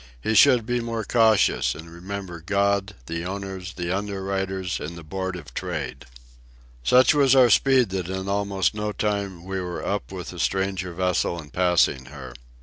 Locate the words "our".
7.35-7.51